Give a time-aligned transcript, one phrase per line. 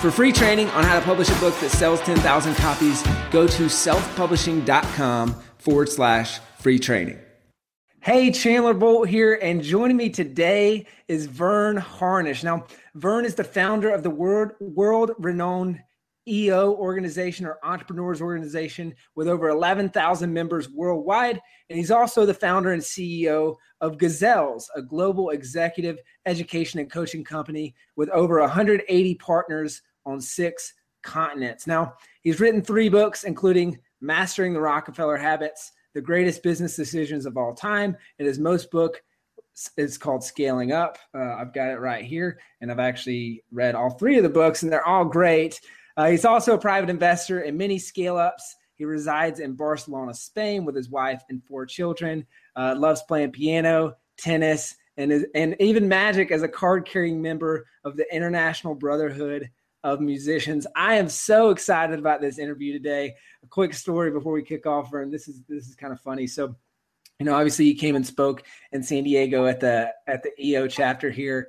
[0.00, 3.62] For free training on how to publish a book that sells 10,000 copies, go to
[3.64, 7.18] selfpublishing.com forward slash free training.
[8.00, 12.44] Hey, Chandler Bolt here, and joining me today is Verne Harnish.
[12.44, 15.82] Now, Verne is the founder of the world, world renowned
[16.28, 21.40] EO organization or entrepreneurs organization with over 11,000 members worldwide.
[21.70, 27.24] And he's also the founder and CEO of Gazelles, a global executive education and coaching
[27.24, 31.66] company with over 180 partners on six continents.
[31.66, 37.36] Now, he's written three books, including Mastering the Rockefeller Habits, The Greatest Business Decisions of
[37.36, 39.02] All Time, and his most book
[39.76, 40.98] is called Scaling Up.
[41.14, 44.62] Uh, I've got it right here, and I've actually read all three of the books,
[44.62, 45.60] and they're all great.
[45.96, 48.56] Uh, he's also a private investor in many scale ups.
[48.74, 52.26] He resides in Barcelona, Spain, with his wife and four children.
[52.54, 57.96] Uh, loves playing piano, tennis, and and even magic as a card carrying member of
[57.96, 59.50] the International Brotherhood
[59.84, 60.66] of Magicians.
[60.74, 63.14] I am so excited about this interview today.
[63.42, 66.26] A quick story before we kick off, and this is this is kind of funny.
[66.26, 66.54] So,
[67.18, 70.66] you know, obviously he came and spoke in San Diego at the at the EO
[70.66, 71.48] chapter here.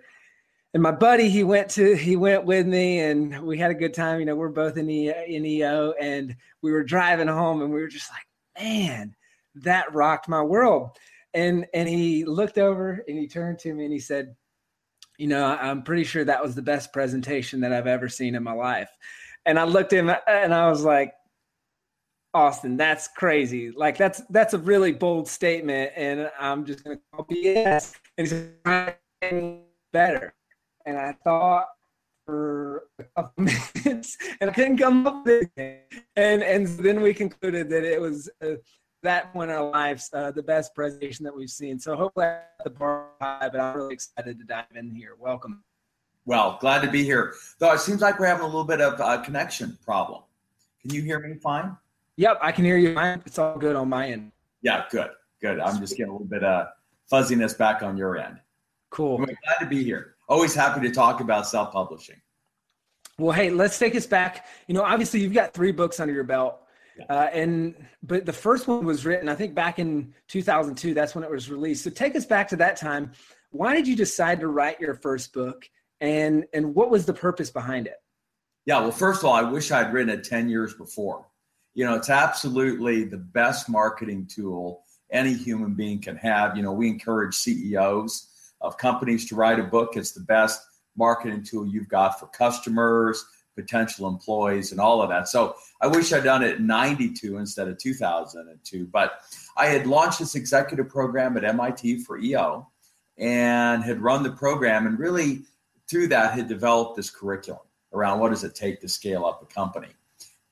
[0.73, 3.93] And my buddy, he went to he went with me, and we had a good
[3.93, 4.19] time.
[4.19, 7.79] You know, we're both in, e, in EO, and we were driving home, and we
[7.79, 8.27] were just like,
[8.63, 9.15] man,
[9.55, 10.91] that rocked my world.
[11.33, 14.35] And and he looked over and he turned to me and he said,
[15.17, 18.43] you know, I'm pretty sure that was the best presentation that I've ever seen in
[18.43, 18.89] my life.
[19.45, 21.13] And I looked at him and I was like,
[22.33, 23.71] Austin, that's crazy.
[23.71, 27.95] Like that's that's a really bold statement, and I'm just gonna call BS.
[28.17, 28.33] And he
[29.21, 30.33] said, better.
[30.87, 31.67] And I thought
[32.25, 33.43] for a couple
[33.83, 35.91] minutes, and I couldn't come up with it.
[36.15, 38.53] And and then we concluded that it was uh,
[39.03, 41.77] that point in our lives, uh, the best presentation that we've seen.
[41.77, 42.27] So hopefully
[42.63, 45.15] the bar high, but I'm really excited to dive in here.
[45.19, 45.61] Welcome.
[46.25, 47.33] Well, glad to be here.
[47.59, 50.23] Though it seems like we're having a little bit of a connection problem.
[50.81, 51.75] Can you hear me fine?
[52.15, 53.21] Yep, I can hear you fine.
[53.25, 54.31] It's all good on my end.
[54.61, 55.11] Yeah, good,
[55.41, 55.59] good.
[55.59, 56.67] I'm just getting a little bit of
[57.09, 58.39] fuzziness back on your end.
[58.89, 59.17] Cool.
[59.17, 60.15] glad to be here.
[60.27, 62.21] Always happy to talk about self-publishing.
[63.17, 64.45] Well, hey, let's take us back.
[64.67, 66.61] You know, obviously you've got three books under your belt.
[67.09, 70.93] Uh, and but the first one was written, I think, back in 2002.
[70.93, 71.83] That's when it was released.
[71.83, 73.11] So take us back to that time.
[73.51, 75.69] Why did you decide to write your first book,
[76.01, 77.97] and and what was the purpose behind it?
[78.65, 81.25] Yeah, well, first of all, I wish I'd written it 10 years before.
[81.73, 86.57] You know, it's absolutely the best marketing tool any human being can have.
[86.57, 88.27] You know, we encourage CEOs
[88.61, 89.95] of companies to write a book.
[89.95, 90.61] It's the best
[90.95, 93.23] marketing tool you've got for customers,
[93.55, 95.27] potential employees and all of that.
[95.27, 98.87] So I wish I'd done it in 92 instead of 2002.
[98.87, 99.19] But
[99.57, 102.67] I had launched this executive program at MIT for EO
[103.17, 105.41] and had run the program and really
[105.89, 107.61] through that had developed this curriculum
[107.93, 109.89] around what does it take to scale up a company.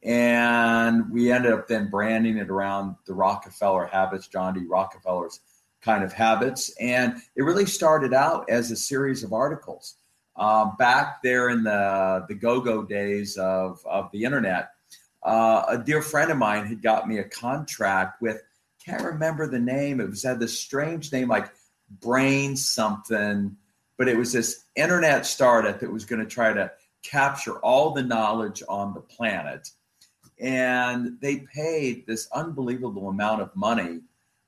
[0.02, 4.66] And we ended up then branding it around the Rockefeller habits, John D.
[4.68, 5.40] Rockefeller's
[5.86, 6.74] kind of habits.
[6.82, 9.96] And it really started out as a series of articles
[10.36, 14.72] uh, back there in the the go-go days of of the internet,
[15.24, 18.42] uh, a dear friend of mine had got me a contract with
[18.84, 20.00] can't remember the name.
[20.00, 21.52] It was had this strange name like
[22.02, 23.56] Brain something,
[23.98, 28.04] but it was this internet startup that was going to try to capture all the
[28.04, 29.70] knowledge on the planet.
[30.40, 34.02] And they paid this unbelievable amount of money,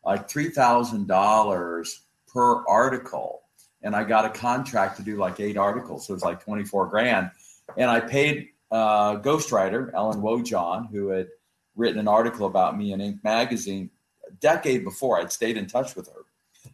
[0.08, 3.42] like $3,000 per article
[3.84, 6.08] and I got a contract to do like eight articles.
[6.08, 7.30] So it was like 24 grand.
[7.78, 11.28] And I paid uh, ghostwriter, Ellen Wojahn, who had
[11.76, 13.24] written an article about me in Inc.
[13.24, 13.90] magazine
[14.28, 15.20] a decade before.
[15.20, 16.22] I'd stayed in touch with her.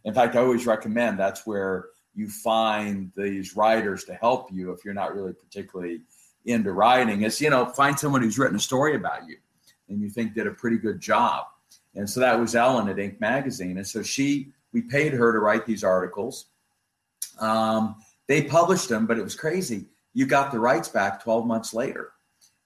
[0.06, 4.86] In fact, I always recommend that's where you find these writers to help you if
[4.86, 6.02] you're not really particularly
[6.46, 7.24] into writing.
[7.24, 9.38] Is you know, find someone who's written a story about you
[9.90, 11.46] and you think did a pretty good job.
[11.96, 13.20] And so that was Ellen at Inc.
[13.20, 13.78] magazine.
[13.78, 16.48] And so she we paid her to write these articles
[17.40, 17.96] um,
[18.28, 19.86] they published them, but it was crazy.
[20.14, 22.12] You got the rights back 12 months later.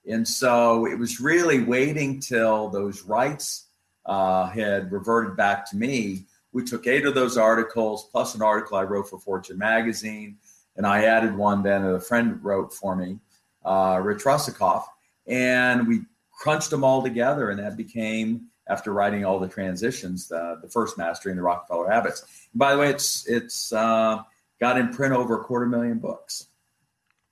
[0.09, 3.65] And so it was really waiting till those rights
[4.06, 6.25] uh, had reverted back to me.
[6.53, 10.38] We took eight of those articles, plus an article I wrote for Fortune magazine.
[10.77, 13.19] And I added one then that a friend wrote for me,
[13.65, 14.83] uh, Rich Russakoff.
[15.25, 16.01] And we
[16.31, 20.98] crunched them all together, and that became after writing all the transitions, the, the first
[20.98, 22.22] mastering the Rockefeller habits.
[22.52, 24.24] And by the way, it's it's uh,
[24.60, 26.48] got in print over a quarter million books.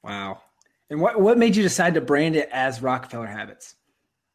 [0.03, 0.41] Wow!
[0.89, 3.75] And what what made you decide to brand it as Rockefeller Habits?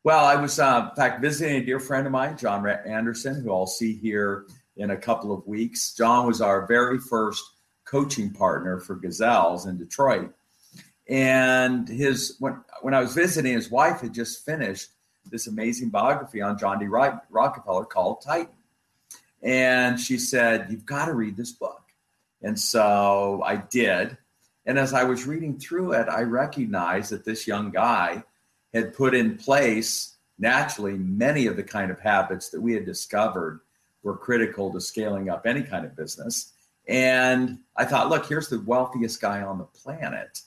[0.02, 3.53] Well, I was uh, in fact visiting a dear friend of mine, John Anderson, who
[3.53, 4.46] I'll see here
[4.76, 5.94] in a couple of weeks.
[5.94, 7.44] John was our very first
[7.85, 10.32] coaching partner for Gazelles in Detroit.
[11.08, 14.91] And his when when I was visiting, his wife had just finished
[15.26, 16.87] this amazing biography on John D.
[16.87, 18.52] Rockefeller called Titan.
[19.43, 21.82] And she said, You've got to read this book.
[22.43, 24.17] And so I did.
[24.67, 28.22] And as I was reading through it, I recognized that this young guy
[28.72, 33.61] had put in place naturally many of the kind of habits that we had discovered
[34.02, 36.52] were critical to scaling up any kind of business.
[36.88, 40.40] And I thought, look, here's the wealthiest guy on the planet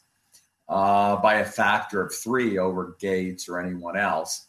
[0.68, 4.48] uh, by a factor of three over Gates or anyone else.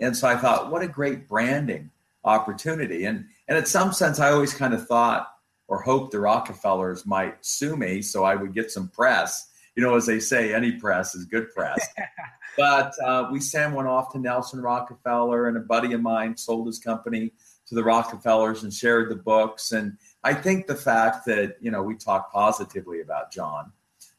[0.00, 1.90] And so I thought, what a great branding
[2.24, 3.04] opportunity.
[3.04, 5.28] And and in some sense, I always kind of thought
[5.68, 9.48] or hoped the Rockefellers might sue me so I would get some press.
[9.74, 11.86] You know, as they say, any press is good press.
[12.58, 16.66] but uh, we sent one off to Nelson Rockefeller, and a buddy of mine sold
[16.66, 17.32] his company
[17.68, 19.72] to the Rockefellers and shared the books.
[19.72, 23.72] And I think the fact that you know we talk positively about John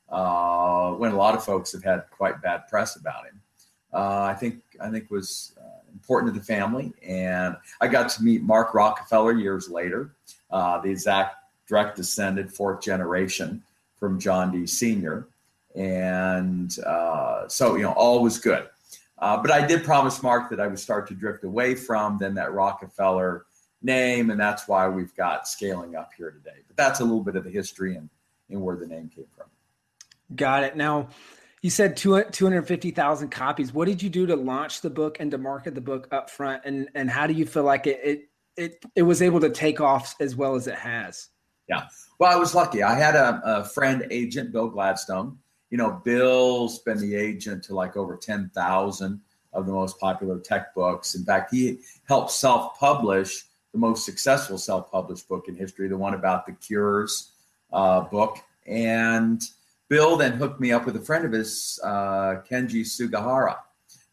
[0.10, 3.42] uh, when a lot of folks have had quite bad press about him,
[3.94, 6.94] uh, I think I think was uh, important to the family.
[7.06, 10.16] And I got to meet Mark Rockefeller years later,
[10.52, 11.38] uh, the exact
[11.68, 13.64] direct descended fourth generation
[13.98, 14.68] from John D.
[14.68, 15.28] Senior,
[15.76, 18.68] and uh, so you know all was good.
[19.20, 22.34] Uh, but I did promise Mark that I would start to drift away from then
[22.36, 23.46] that Rockefeller
[23.82, 26.58] name, and that's why we've got scaling up here today.
[26.68, 28.10] But that's a little bit of the history and,
[28.50, 29.48] and where the name came from.
[30.36, 30.76] Got it.
[30.76, 31.08] Now,
[31.64, 33.74] you said 250,000 copies.
[33.74, 36.62] What did you do to launch the book and to market the book up front?
[36.66, 39.80] And, and how do you feel like it, it, it, it was able to take
[39.80, 41.30] off as well as it has?
[41.70, 41.88] Yeah.
[42.20, 42.84] Well, I was lucky.
[42.84, 45.38] I had a, a friend agent, Bill Gladstone.
[45.70, 49.22] You know, Bill's been the agent to like over 10,000
[49.54, 51.16] of the most popular tech books.
[51.16, 51.80] In fact, he
[52.10, 56.52] helped self publish the most successful self published book in history, the one about the
[56.52, 57.32] cures
[57.72, 58.40] uh, book.
[58.68, 59.42] And
[59.94, 63.60] Bill then hooked me up with a friend of his, uh, Kenzi Sugihara,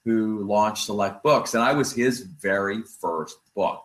[0.05, 1.55] who launched Select Books.
[1.55, 3.85] And I was his very first book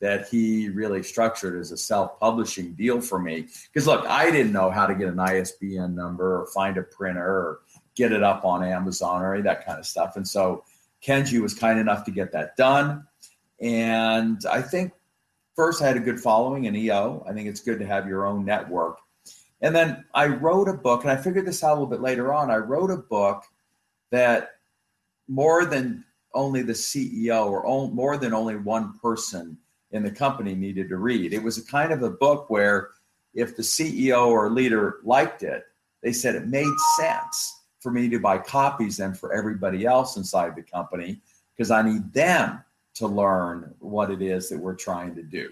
[0.00, 3.48] that he really structured as a self publishing deal for me.
[3.66, 7.26] Because look, I didn't know how to get an ISBN number or find a printer
[7.26, 7.60] or
[7.96, 10.14] get it up on Amazon or any that kind of stuff.
[10.14, 10.62] And so
[11.02, 13.04] Kenzi was kind enough to get that done.
[13.60, 14.92] And I think
[15.56, 17.26] first I had a good following in EO.
[17.28, 19.00] I think it's good to have your own network.
[19.66, 22.32] And then I wrote a book, and I figured this out a little bit later
[22.32, 22.52] on.
[22.52, 23.42] I wrote a book
[24.12, 24.50] that
[25.26, 26.04] more than
[26.34, 29.58] only the CEO or more than only one person
[29.90, 31.32] in the company needed to read.
[31.32, 32.90] It was a kind of a book where
[33.34, 35.64] if the CEO or leader liked it,
[36.00, 40.54] they said it made sense for me to buy copies then for everybody else inside
[40.54, 41.20] the company
[41.56, 42.62] because I need them
[42.94, 45.50] to learn what it is that we're trying to do.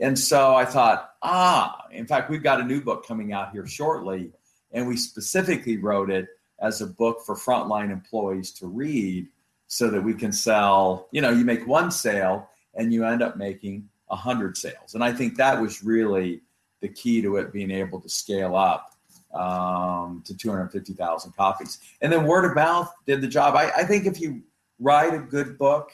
[0.00, 3.66] And so I thought, ah, in fact, we've got a new book coming out here
[3.66, 4.32] shortly,
[4.72, 6.28] and we specifically wrote it
[6.60, 9.28] as a book for frontline employees to read
[9.66, 11.08] so that we can sell.
[11.10, 14.94] You know, you make one sale and you end up making a hundred sales.
[14.94, 16.42] And I think that was really
[16.80, 18.94] the key to it being able to scale up
[19.32, 21.78] um, to 250,000 copies.
[22.00, 23.54] And then word of mouth did the job.
[23.56, 24.42] I, I think if you
[24.78, 25.90] write a good book,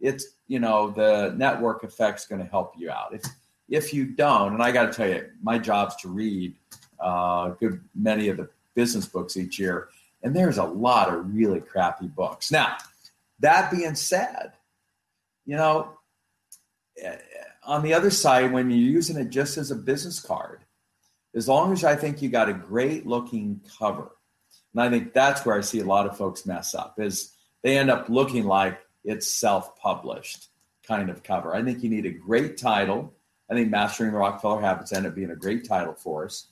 [0.00, 3.14] it's you know the network effect's going to help you out.
[3.14, 3.22] If
[3.68, 6.54] if you don't, and I got to tell you, my job's to read
[7.00, 9.88] uh, good many of the business books each year,
[10.22, 12.50] and there's a lot of really crappy books.
[12.50, 12.76] Now,
[13.40, 14.52] that being said,
[15.46, 15.98] you know,
[17.02, 17.16] eh,
[17.64, 20.60] on the other side, when you're using it just as a business card,
[21.34, 24.10] as long as I think you got a great looking cover,
[24.74, 27.32] and I think that's where I see a lot of folks mess up is
[27.62, 30.48] they end up looking like it's self-published
[30.86, 31.54] kind of cover.
[31.54, 33.12] I think you need a great title.
[33.50, 36.46] I think Mastering the Rockefeller Habits ended up being a great title for us.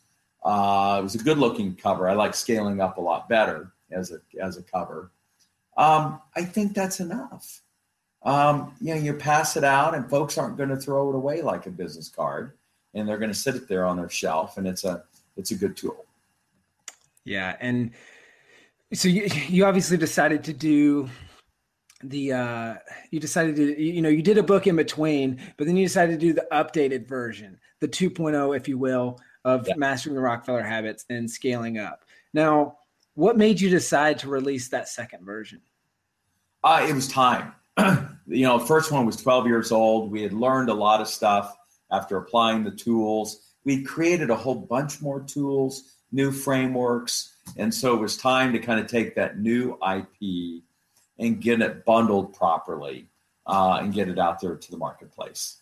[0.44, 2.08] Uh, it was a good-looking cover.
[2.08, 5.10] I like scaling up a lot better as a as a cover.
[5.76, 7.62] Um, I think that's enough.
[8.24, 11.42] Um, you know, you pass it out, and folks aren't going to throw it away
[11.42, 12.52] like a business card,
[12.94, 15.04] and they're going to sit it there on their shelf, and it's a
[15.36, 16.04] it's a good tool.
[17.24, 17.92] Yeah, and
[18.92, 21.08] so you you obviously decided to do
[22.04, 22.74] the uh
[23.10, 26.18] you decided to you know you did a book in between but then you decided
[26.18, 29.74] to do the updated version the 2.0 if you will of yeah.
[29.76, 32.04] mastering the rockefeller habits and scaling up
[32.34, 32.76] now
[33.14, 35.60] what made you decide to release that second version
[36.64, 37.52] Uh, it was time.
[38.26, 40.10] you know, first one was 12 years old.
[40.10, 41.56] We had learned a lot of stuff
[41.90, 43.52] after applying the tools.
[43.64, 47.34] We created a whole bunch more tools, new frameworks.
[47.56, 50.62] And so it was time to kind of take that new IP
[51.22, 53.08] and get it bundled properly
[53.46, 55.60] uh, and get it out there to the marketplace.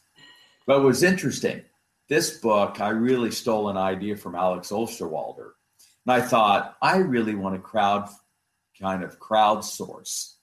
[0.66, 1.62] But was interesting.
[2.08, 5.50] This book, I really stole an idea from Alex Osterwalder.
[6.06, 8.08] And I thought, I really want to crowd
[8.80, 10.34] kind of crowdsource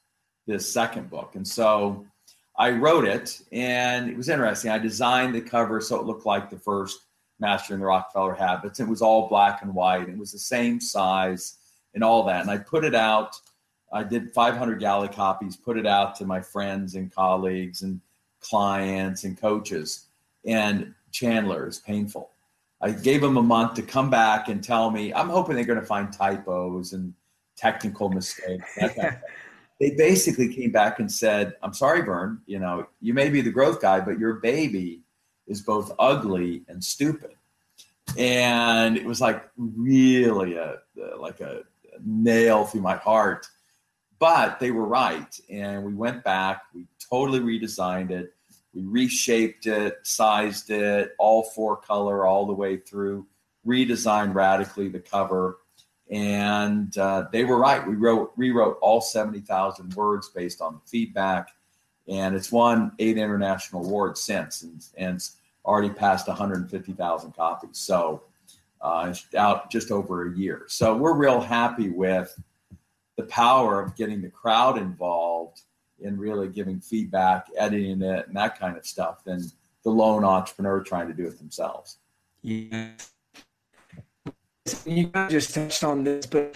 [0.46, 1.36] this second book.
[1.36, 2.06] And so
[2.58, 4.72] I wrote it, and it was interesting.
[4.72, 7.00] I designed the cover so it looked like the first
[7.40, 8.80] Mastering the Rockefeller Habits.
[8.80, 10.10] It was all black and white.
[10.10, 11.58] It was the same size
[11.94, 12.42] and all that.
[12.42, 13.36] And I put it out.
[13.92, 18.02] I did 500 galley copies, put it out to my friends and colleagues and
[18.42, 20.06] clients and coaches.
[20.46, 22.30] And Chandler is painful.
[22.82, 25.14] I gave them a month to come back and tell me.
[25.14, 27.14] I'm hoping they're going to find typos and
[27.56, 28.78] technical mistakes.
[29.80, 32.40] they basically came back and said, "I'm sorry, Verne.
[32.46, 35.02] You know, you may be the growth guy, but your baby
[35.48, 37.32] is both ugly and stupid."
[38.16, 40.78] And it was like really a
[41.18, 41.64] like a
[42.06, 43.48] nail through my heart.
[44.20, 46.64] But they were right, and we went back.
[46.74, 48.34] We totally redesigned it.
[48.74, 53.28] We reshaped it, sized it, all four color all the way through.
[53.66, 55.58] Redesigned radically the cover
[56.10, 57.86] and uh, they were right.
[57.86, 61.50] We wrote rewrote all seventy thousand words based on the feedback,
[62.08, 66.94] and it's won eight international awards since, and, and it's already passed one hundred fifty
[66.94, 67.78] thousand copies.
[67.78, 68.24] So
[68.82, 70.64] uh, it's out just over a year.
[70.68, 72.40] So we're real happy with
[73.18, 75.62] the power of getting the crowd involved
[76.00, 79.42] in really giving feedback, editing it, and that kind of stuff than
[79.84, 81.98] the lone entrepreneur trying to do it themselves.
[82.42, 82.92] Yeah
[84.86, 86.56] you just touched on this, but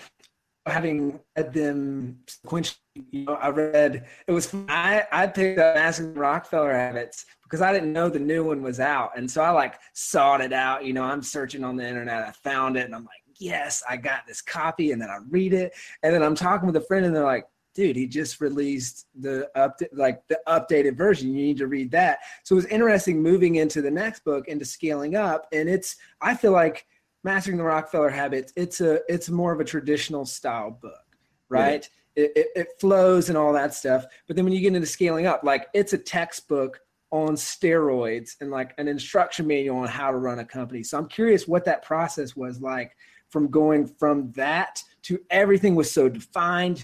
[0.66, 2.78] having read them sequentially,
[3.12, 7.74] you know, I read it was I I picked up Mastering Rockefeller Habits because I
[7.74, 10.86] didn't know the new one was out, and so I like sought it out.
[10.86, 13.98] You know, I'm searching on the internet, I found it, and I'm like, yes, I
[13.98, 17.06] got this copy, and then I read it, and then I'm talking with a friend,
[17.06, 17.46] and they're like.
[17.74, 21.30] Dude, he just released the up like the updated version.
[21.30, 22.20] You need to read that.
[22.44, 26.36] So it was interesting moving into the next book into scaling up, and it's I
[26.36, 26.86] feel like
[27.24, 31.16] Mastering the Rockefeller Habits, it's a it's more of a traditional style book,
[31.50, 31.90] right?
[32.16, 34.06] It, it, it flows and all that stuff.
[34.28, 36.80] But then when you get into scaling up, like it's a textbook
[37.12, 40.82] on steroids and like an instruction manual on how to run a company.
[40.84, 42.96] So I'm curious what that process was like
[43.30, 46.84] from going from that to everything was so defined,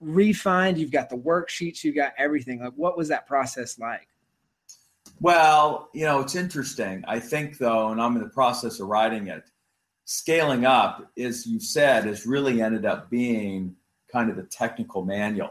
[0.00, 0.78] refined.
[0.78, 2.60] You've got the worksheets, you've got everything.
[2.60, 4.08] Like, what was that process like?
[5.20, 7.04] Well, you know, it's interesting.
[7.06, 9.44] I think though, and I'm in the process of writing it
[10.08, 13.76] scaling up, as you said, has really ended up being
[14.10, 15.50] kind of the technical manual.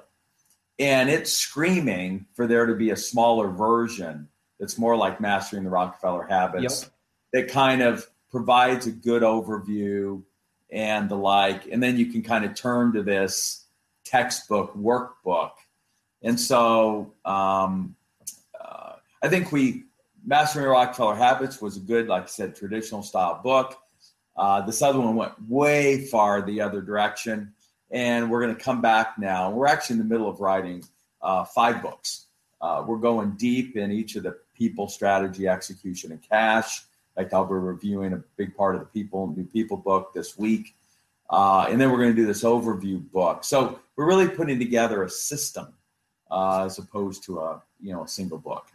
[0.79, 4.27] And it's screaming for there to be a smaller version
[4.59, 6.91] that's more like mastering the Rockefeller habits yep.
[7.33, 10.21] that kind of provides a good overview
[10.71, 11.67] and the like.
[11.67, 13.65] And then you can kind of turn to this
[14.05, 15.51] textbook workbook.
[16.21, 17.95] And so um,
[18.59, 19.83] uh, I think we,
[20.25, 23.77] Mastering the Rockefeller Habits was a good, like I said, traditional style book.
[24.35, 27.53] Uh, this other one went way far the other direction,
[27.91, 29.49] and we're going to come back now.
[29.49, 30.83] We're actually in the middle of writing
[31.21, 32.25] uh, five books.
[32.59, 36.83] Uh, we're going deep in each of the people, strategy, execution, and cash.
[37.15, 40.75] Like I'll be reviewing a big part of the people new people book this week,
[41.29, 43.43] uh, and then we're going to do this overview book.
[43.43, 45.73] So we're really putting together a system
[46.29, 48.67] uh, as opposed to a you know a single book.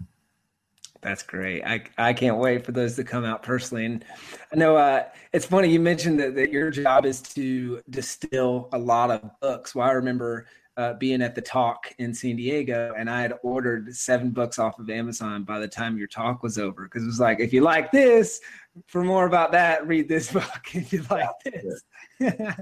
[1.03, 1.65] That's great.
[1.65, 3.87] I, I can't wait for those to come out personally.
[3.87, 4.05] And
[4.53, 8.79] I know uh, it's funny you mentioned that, that your job is to distill a
[8.79, 9.75] lot of books.
[9.75, 13.95] Well, I remember uh, being at the talk in San Diego, and I had ordered
[13.95, 17.21] seven books off of Amazon by the time your talk was over because it was
[17.21, 18.41] like, if you like this,
[18.87, 20.63] for more about that, read this book.
[20.73, 21.83] If you like this,
[22.21, 22.55] so,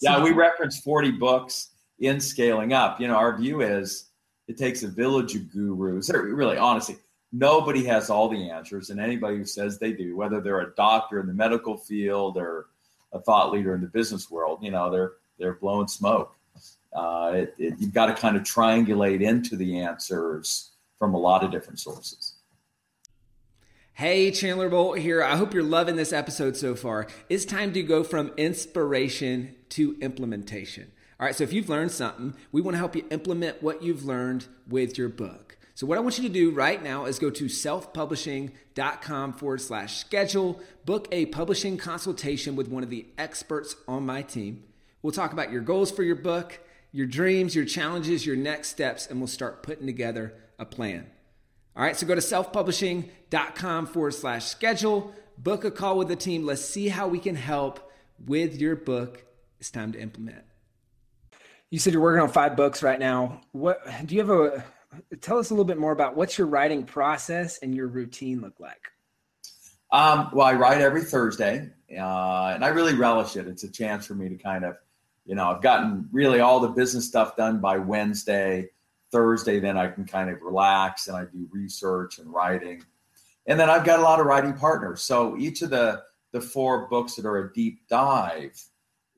[0.00, 3.00] yeah, we reference forty books in scaling up.
[3.00, 4.10] You know, our view is
[4.46, 6.10] it takes a village of gurus.
[6.12, 6.96] Really, honestly,
[7.34, 11.20] nobody has all the answers, and anybody who says they do, whether they're a doctor
[11.20, 12.66] in the medical field or
[13.12, 16.36] a thought leader in the business world, you know, they're they're blowing smoke.
[16.92, 21.42] Uh, it, it, you've got to kind of triangulate into the answers from a lot
[21.42, 22.34] of different sources.
[23.94, 25.22] Hey, Chandler Bolt here.
[25.22, 27.08] I hope you're loving this episode so far.
[27.28, 30.92] It's time to go from inspiration to implementation.
[31.18, 34.04] All right, so if you've learned something, we want to help you implement what you've
[34.04, 35.53] learned with your book.
[35.76, 39.96] So, what I want you to do right now is go to selfpublishing.com forward slash
[39.96, 44.62] schedule, book a publishing consultation with one of the experts on my team.
[45.02, 46.60] We'll talk about your goals for your book,
[46.92, 51.10] your dreams, your challenges, your next steps, and we'll start putting together a plan.
[51.74, 56.46] All right, so go to selfpublishing.com forward slash schedule, book a call with the team.
[56.46, 57.90] Let's see how we can help
[58.24, 59.24] with your book.
[59.58, 60.44] It's time to implement.
[61.70, 63.40] You said you're working on five books right now.
[63.50, 64.64] What do you have a
[65.20, 68.58] tell us a little bit more about what's your writing process and your routine look
[68.60, 68.80] like?
[69.90, 73.46] Um, well, I write every Thursday, uh, and I really relish it.
[73.46, 74.76] It's a chance for me to kind of,
[75.24, 78.70] you know, I've gotten really all the business stuff done by Wednesday.
[79.14, 82.82] Thursday, then I can kind of relax and I do research and writing.
[83.46, 85.02] And then I've got a lot of writing partners.
[85.02, 88.60] So each of the the four books that are a deep dive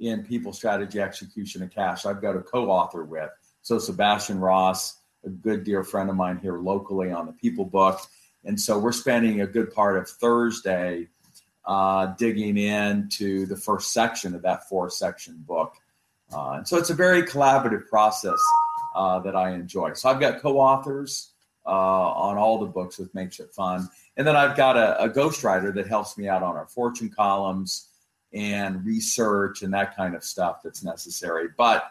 [0.00, 3.30] in people strategy, execution, and cash, I've got a co-author with.
[3.62, 8.00] So Sebastian Ross, a good dear friend of mine here locally on the People book.
[8.44, 11.08] And so we're spending a good part of Thursday
[11.64, 15.74] uh, digging into the first section of that four section book.
[16.32, 18.38] Uh, and so it's a very collaborative process
[18.94, 19.92] uh, that I enjoy.
[19.94, 21.32] So I've got co authors
[21.66, 23.88] uh, on all the books, which makes it fun.
[24.16, 27.88] And then I've got a, a ghostwriter that helps me out on our fortune columns
[28.32, 31.48] and research and that kind of stuff that's necessary.
[31.56, 31.90] But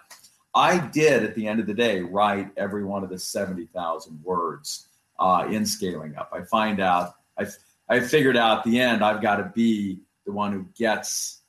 [0.56, 4.88] I did, at the end of the day, write every one of the 70,000 words
[5.20, 6.32] uh, in scaling up.
[6.34, 7.48] I find out, I,
[7.90, 11.42] I figured out at the end, I've got to be the one who gets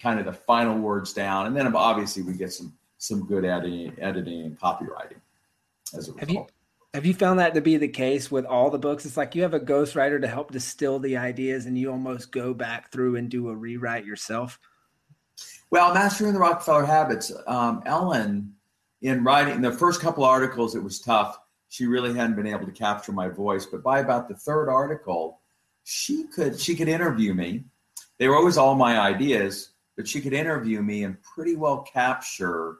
[0.00, 1.46] kind of the final words down.
[1.46, 5.20] And then obviously we get some, some good editing, editing and copywriting
[5.94, 6.20] as a result.
[6.20, 6.46] Have you,
[6.94, 9.04] have you found that to be the case with all the books?
[9.04, 12.54] It's like you have a ghostwriter to help distill the ideas and you almost go
[12.54, 14.58] back through and do a rewrite yourself.
[15.70, 18.54] Well, Mastering the Rockefeller Habits, um, Ellen,
[19.02, 21.38] in writing the first couple articles, it was tough.
[21.68, 25.40] She really hadn't been able to capture my voice, but by about the third article,
[25.84, 27.64] she could she could interview me.
[28.18, 32.78] They were always all my ideas, but she could interview me and pretty well capture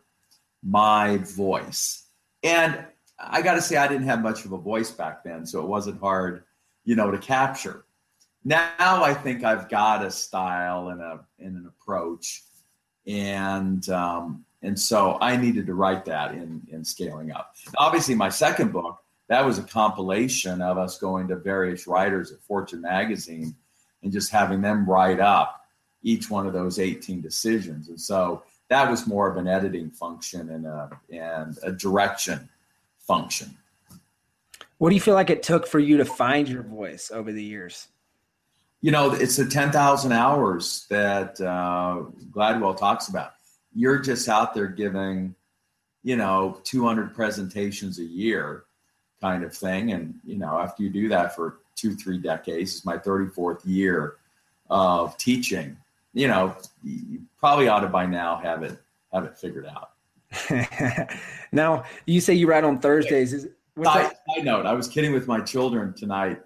[0.62, 2.06] my voice.
[2.42, 2.84] And
[3.18, 5.68] I got to say, I didn't have much of a voice back then, so it
[5.68, 6.44] wasn't hard,
[6.84, 7.84] you know, to capture.
[8.44, 12.44] Now I think I've got a style and a and an approach
[13.08, 17.56] and um, and so I needed to write that in in scaling up.
[17.76, 22.40] Obviously, my second book that was a compilation of us going to various writers at
[22.40, 23.54] Fortune magazine
[24.02, 25.66] and just having them write up
[26.02, 27.88] each one of those 18 decisions.
[27.88, 32.48] And so that was more of an editing function and a and a direction
[32.98, 33.56] function.
[34.78, 37.42] What do you feel like it took for you to find your voice over the
[37.42, 37.88] years?
[38.80, 43.32] You know, it's the 10,000 hours that uh, Gladwell talks about.
[43.74, 45.34] You're just out there giving,
[46.02, 48.64] you know, 200 presentations a year
[49.20, 49.92] kind of thing.
[49.92, 54.16] And, you know, after you do that for two, three decades, it's my 34th year
[54.70, 55.76] of teaching,
[56.12, 58.78] you know, you probably ought to by now have it,
[59.12, 59.90] have it figured out.
[61.52, 63.32] now you say you write on Thursdays.
[63.32, 63.48] Is,
[63.82, 66.42] side, side note, I was kidding with my children tonight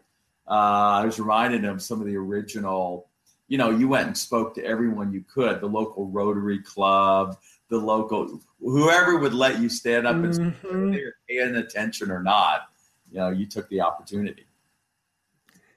[0.52, 3.08] uh, I was reminded of some of the original,
[3.48, 7.38] you know, you went and spoke to everyone you could, the local Rotary Club,
[7.70, 10.90] the local, whoever would let you stand up and mm-hmm.
[10.90, 12.68] they were paying attention or not,
[13.10, 14.44] you know, you took the opportunity.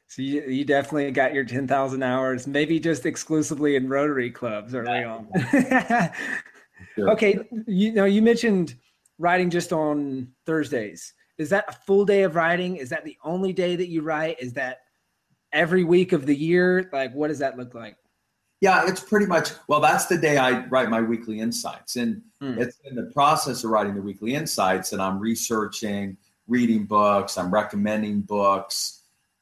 [0.07, 5.05] So you, you definitely got your 10,000 hours, maybe just exclusively in Rotary clubs early
[5.05, 5.29] on.
[6.95, 7.11] sure.
[7.11, 7.39] Okay.
[7.65, 8.75] You know, you mentioned
[9.19, 12.77] writing just on Thursdays is that a full day of writing?
[12.77, 14.39] Is that the only day that you write?
[14.39, 14.79] Is that
[15.51, 16.89] every week of the year?
[16.93, 17.97] Like, what does that look like?
[18.61, 21.97] Yeah, it's pretty much, well, that's the day I write my weekly insights.
[21.97, 22.57] And mm.
[22.57, 26.17] it's in the process of writing the weekly insights and I'm researching,
[26.47, 29.01] reading books, I'm recommending books.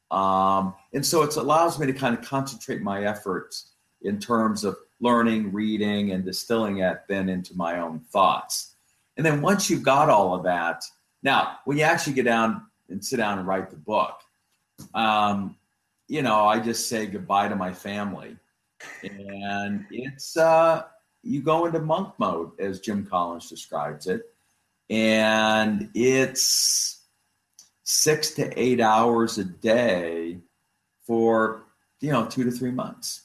[0.09, 4.77] Um, and so it allows me to kind of concentrate my efforts in terms of
[4.99, 8.75] learning, reading, and distilling it then into my own thoughts.
[9.17, 10.83] And then once you've got all of that,
[11.23, 14.19] now, when you actually get down and sit down and write the book,
[14.93, 15.55] um,
[16.07, 18.37] you know, I just say goodbye to my family.
[19.03, 20.83] And it's, uh,
[21.23, 24.23] you go into monk mode, as Jim Collins describes it.
[24.89, 27.01] And it's
[27.83, 30.39] six to eight hours a day
[31.07, 31.63] for,
[32.01, 33.21] you know, two to three months.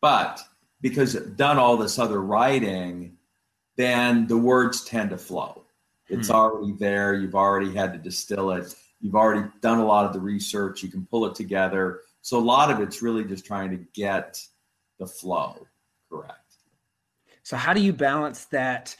[0.00, 0.40] But
[0.80, 3.16] because done all this other writing,
[3.76, 5.64] then the words tend to flow.
[6.08, 6.34] It's hmm.
[6.34, 7.14] already there.
[7.14, 8.74] You've already had to distill it.
[9.00, 10.82] You've already done a lot of the research.
[10.82, 12.00] You can pull it together.
[12.22, 14.42] So a lot of it's really just trying to get
[14.98, 15.66] the flow
[16.10, 16.34] correct.
[17.42, 18.96] So how do you balance that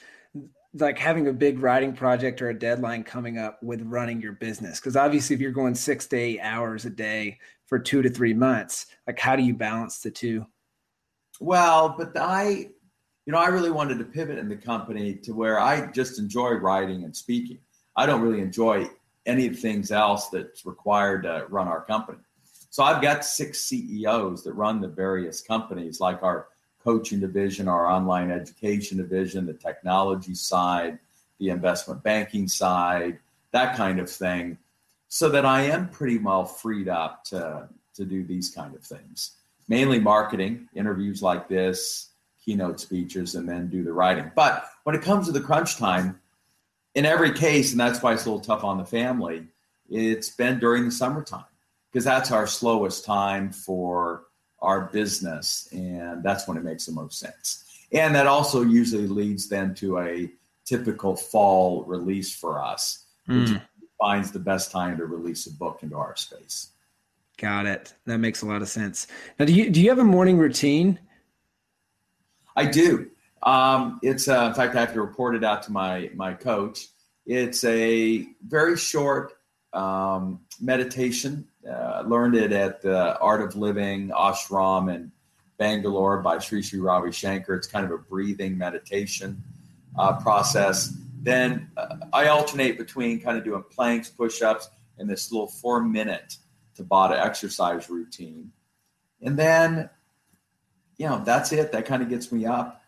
[0.75, 4.79] like having a big writing project or a deadline coming up with running your business?
[4.79, 8.35] Because obviously if you're going six to eight hours a day for two to three
[8.35, 10.47] months, like how do you balance the two?
[11.40, 12.71] Well, but I
[13.29, 16.53] you know, I really wanted to pivot in the company to where I just enjoy
[16.53, 17.59] writing and speaking.
[17.95, 18.88] I don't really enjoy
[19.27, 22.21] any of the things else that's required to run our company.
[22.71, 26.47] So I've got six CEOs that run the various companies, like our
[26.83, 30.99] coaching division, our online education division, the technology side,
[31.38, 33.19] the investment banking side,
[33.51, 34.57] that kind of thing,
[35.09, 39.33] so that I am pretty well freed up to, to do these kind of things.
[39.69, 42.08] Mainly marketing, interviews like this,
[42.48, 44.32] keynote speeches, and then do the writing.
[44.34, 46.18] But when it comes to the crunch time,
[46.94, 49.46] in every case, and that's why it's a little tough on the family,
[49.90, 51.44] it's been during the summertime
[51.92, 54.24] because that's our slowest time for
[54.61, 55.68] our business.
[55.72, 57.64] And that's when it makes the most sense.
[57.92, 60.30] And that also usually leads then to a
[60.64, 63.62] typical fall release for us, which mm.
[64.00, 66.70] finds the best time to release a book into our space.
[67.37, 67.92] Got it.
[68.06, 69.06] That makes a lot of sense.
[69.38, 70.98] Now, do you do you have a morning routine?
[72.59, 73.09] I do.
[73.44, 76.88] Um, it's uh, in fact I have to report it out to my my coach.
[77.25, 79.35] It's a very short
[79.73, 81.47] um, meditation.
[81.68, 85.12] Uh, learned it at the Art of Living ashram in
[85.57, 87.55] Bangalore by Sri Sri Ravi Shankar.
[87.55, 89.40] It's kind of a breathing meditation
[89.97, 90.97] uh, process.
[91.23, 94.68] Then uh, I alternate between kind of doing planks, push-ups,
[94.99, 96.38] and this little four-minute
[96.77, 98.51] Tabata exercise routine.
[99.23, 99.90] And then
[100.98, 101.72] you know, that's it.
[101.72, 102.82] That kind of gets me up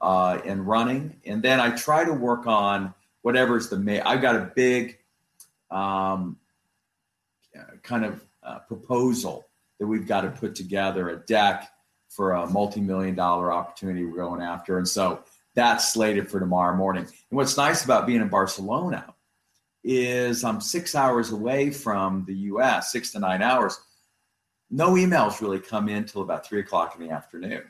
[0.00, 1.16] uh, and running.
[1.24, 4.02] And then I try to work on whatever's the main.
[4.02, 4.98] I've got a big
[5.70, 6.36] um,
[7.82, 9.46] kind of uh, proposal
[9.78, 11.70] that we've got to put together a deck
[12.08, 14.78] for a multi-million dollar opportunity we're going after.
[14.78, 15.22] And so
[15.54, 17.04] that's slated for tomorrow morning.
[17.04, 19.14] And what's nice about being in Barcelona
[19.84, 23.78] is I'm six hours away from the US, six to nine hours
[24.72, 27.62] no emails really come in till about three o'clock in the afternoon.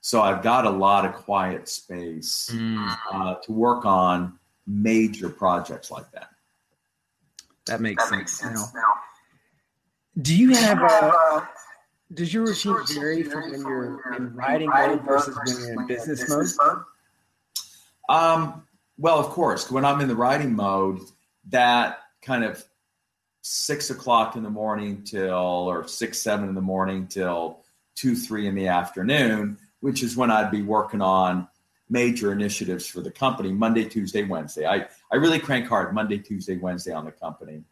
[0.00, 2.98] So I've got a lot of quiet space mm.
[3.12, 6.30] uh, to work on major projects like that.
[7.66, 8.80] That makes, that sense, makes sense now.
[8.80, 10.22] now.
[10.22, 10.84] Do you have a?
[10.84, 11.44] Uh,
[12.14, 16.28] does your routine vary from when you're in writing mode versus when you're in business
[16.58, 16.78] mode?
[18.08, 18.66] Um,
[18.96, 21.00] well, of course, when I'm in the writing mode,
[21.50, 22.64] that kind of
[23.42, 27.60] six o'clock in the morning till or six seven in the morning till
[27.94, 31.46] two three in the afternoon which is when i'd be working on
[31.90, 34.66] major initiatives for the company monday tuesday wednesday.
[34.66, 37.62] I, I really crank hard monday tuesday wednesday on the company.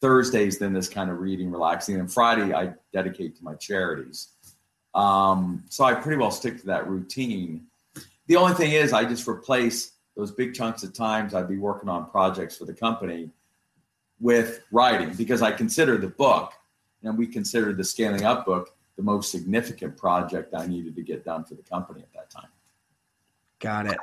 [0.00, 4.28] Thursdays then this kind of reading relaxing and friday i dedicate to my charities.
[4.94, 7.66] Um, so i pretty well stick to that routine.
[8.26, 11.88] The only thing is i just replace those big chunks of times i'd be working
[11.88, 13.30] on projects for the company
[14.20, 16.52] with writing because I consider the book,
[17.02, 21.24] and we considered the scaling up book the most significant project I needed to get
[21.24, 22.48] done for the company at that time.
[23.58, 23.98] Got it.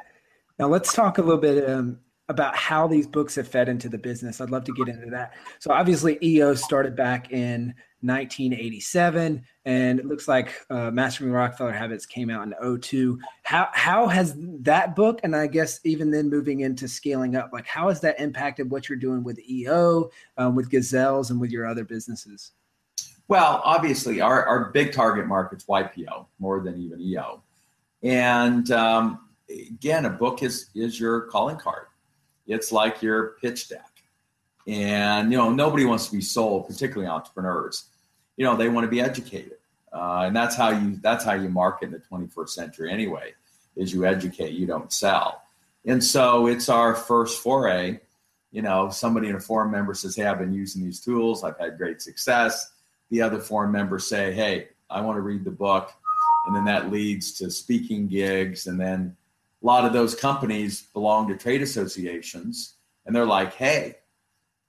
[0.60, 1.99] Now let's talk a little bit um,
[2.30, 4.40] about how these books have fed into the business.
[4.40, 5.34] I'd love to get into that.
[5.60, 12.06] So obviously, EO started back in 1987, and it looks like uh, Mastering Rockefeller Habits
[12.06, 13.20] came out in 02.
[13.44, 17.68] How how has that book, and I guess even then moving into scaling up, like
[17.68, 21.66] how has that impacted what you're doing with EO, um, with Gazelles, and with your
[21.66, 22.52] other businesses?
[23.30, 27.42] Well, obviously, our, our big target market's YPO more than even EO,
[28.02, 31.88] and um, again, a book is is your calling card.
[32.48, 33.90] It's like your pitch deck.
[34.68, 37.86] And you know, nobody wants to be sold, particularly entrepreneurs.
[38.38, 39.58] You know they want to be educated.
[39.92, 43.32] Uh, and that's how you that's how you market in the 21st century anyway
[43.76, 45.44] is you educate you don't sell.
[45.86, 48.00] And so it's our first foray.
[48.52, 51.44] You know somebody in a forum member says hey i've been using these tools.
[51.44, 52.72] I've had great success.
[53.10, 55.92] The other forum members say hey i want to read the book.
[56.46, 59.16] And then that leads to speaking gigs and then
[59.63, 63.95] a lot of those companies belong to trade associations and they're like hey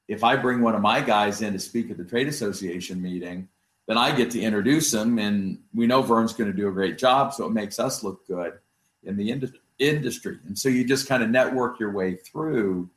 [0.08, 3.48] if i bring one of my guys in to speak at the trade association meeting
[3.86, 6.96] then I get to introduce him, and we know Verne's going to do a great
[6.96, 8.54] job, so it makes us look good
[9.02, 10.38] in the ind- industry.
[10.46, 12.88] And so you just kind of network your way through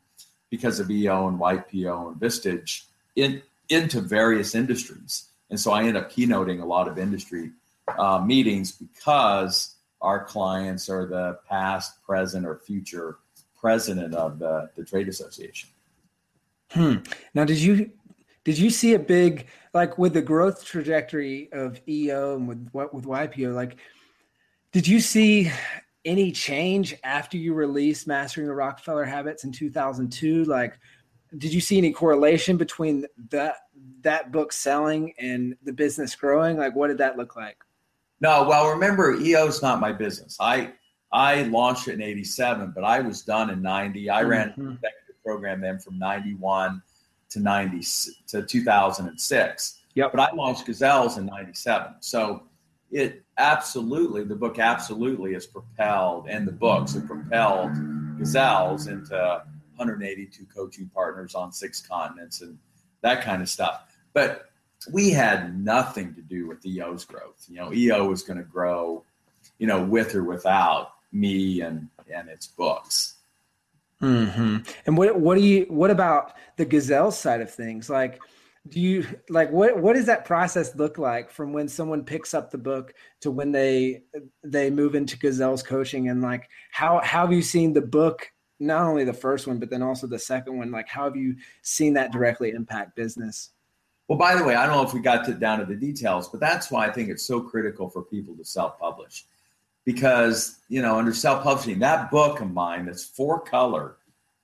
[0.49, 2.83] because of EO and YPO and Vistage
[3.17, 5.25] in, into various industries.
[5.49, 7.51] And so I end up keynoting a lot of industry
[7.97, 13.17] uh, meetings because our clients are the past, present, or future
[13.59, 15.69] president of the, the trade association.
[16.71, 16.95] Hmm.
[17.33, 17.91] Now, did you
[18.43, 22.93] did you see a big like with the growth trajectory of EO and with what
[22.93, 23.53] with YPO?
[23.53, 23.77] Like,
[24.71, 25.51] did you see
[26.05, 30.45] any change after you released Mastering the Rockefeller Habits in 2002?
[30.45, 30.79] Like,
[31.37, 33.55] did you see any correlation between that
[34.01, 36.57] that book selling and the business growing?
[36.57, 37.57] Like, what did that look like?
[38.19, 40.37] No, well, remember, EO is not my business.
[40.39, 40.73] I
[41.11, 44.09] I launched it in 87, but I was done in 90.
[44.09, 44.29] I mm-hmm.
[44.29, 46.81] ran the executive program then from 91
[47.29, 47.87] to 90
[48.27, 49.81] to 2006.
[49.95, 50.11] Yep.
[50.11, 51.95] But I launched Gazelles in 97.
[52.01, 52.43] So
[52.91, 57.71] it absolutely, the book absolutely has propelled, and the books have propelled
[58.17, 59.43] Gazelles into
[59.75, 62.57] 182 coaching partners on six continents and
[63.01, 63.83] that kind of stuff.
[64.13, 64.46] But
[64.91, 67.45] we had nothing to do with EO's growth.
[67.49, 69.03] You know, EO was going to grow,
[69.57, 73.15] you know, with or without me and and its books.
[73.99, 74.57] Hmm.
[74.85, 77.89] And what what do you what about the Gazelle side of things?
[77.89, 78.19] Like,
[78.69, 82.51] do you like what what does that process look like from when someone picks up
[82.51, 84.03] the book to when they
[84.43, 86.09] they move into Gazelle's coaching?
[86.09, 88.31] And like, how how have you seen the book?
[88.59, 90.71] Not only the first one, but then also the second one.
[90.71, 93.51] Like, how have you seen that directly impact business?
[94.07, 96.29] Well, by the way, I don't know if we got to, down to the details,
[96.29, 99.25] but that's why I think it's so critical for people to self-publish.
[99.85, 103.95] Because you know under self-publishing that book of mine that's four color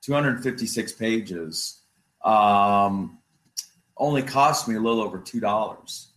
[0.01, 1.81] 256 pages
[2.23, 3.17] um,
[3.97, 6.07] only cost me a little over two dollars.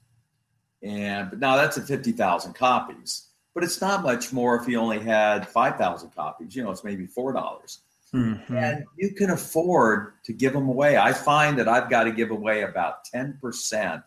[0.81, 5.01] And but now that's at 50000 copies but it's not much more if you only
[5.01, 7.79] had 5000 copies you know it's maybe four dollars
[8.15, 8.57] mm-hmm.
[8.57, 10.97] and you can afford to give them away.
[10.97, 14.03] I find that i've got to give away about 10%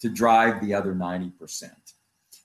[0.00, 1.70] to drive the other 90%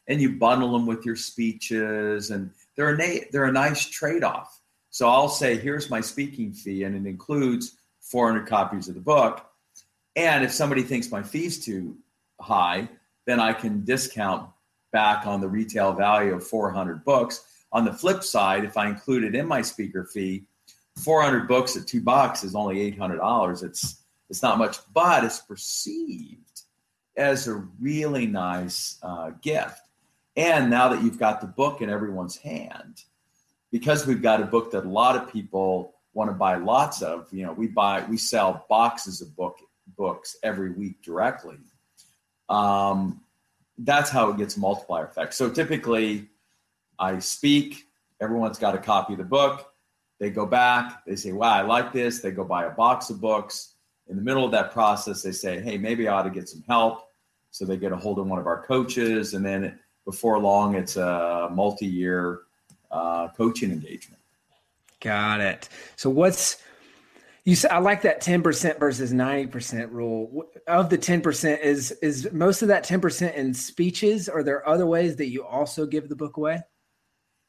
[0.07, 4.61] and you bundle them with your speeches and they're a na- they're a nice trade-off.
[4.89, 9.45] So i'll say here's my speaking fee and it includes 400 copies of the book.
[10.15, 11.97] And if somebody thinks my fee's too
[12.39, 12.89] high
[13.27, 14.49] then i can discount
[14.91, 17.45] back on the retail value of 400 books.
[17.71, 20.45] On the flip side if i include it in my speaker fee
[20.97, 26.61] 400 books at two bucks is only $800 it's it's not much but it's perceived
[27.17, 29.81] as a really nice uh, gift
[30.37, 33.03] and now that you've got the book in everyone's hand,
[33.71, 37.27] because we've got a book that a lot of people want to buy lots of,
[37.31, 39.57] you know, we buy, we sell boxes of book
[39.97, 41.57] books every week directly.
[42.47, 43.21] Um,
[43.77, 45.33] that's how it gets multiplier effect.
[45.33, 46.27] So typically,
[46.97, 47.87] I speak,
[48.21, 49.70] everyone's got a copy of the book.
[50.21, 52.19] They go back, they say, Wow, I like this.
[52.19, 53.73] They go buy a box of books.
[54.07, 56.63] In the middle of that process, they say, Hey, maybe I ought to get some
[56.67, 57.07] help.
[57.49, 60.95] So they get a hold of one of our coaches, and then before long, it's
[60.95, 62.41] a multi-year
[62.91, 64.21] uh, coaching engagement.
[64.99, 65.69] Got it.
[65.95, 66.61] So what's
[67.43, 70.45] you said I like that 10% versus 90% rule.
[70.67, 74.29] Of the 10% is is most of that 10% in speeches?
[74.29, 76.61] Are there other ways that you also give the book away?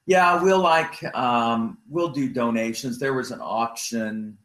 [0.07, 2.99] Yeah, we'll like um, we'll do donations.
[2.99, 4.37] There was an auction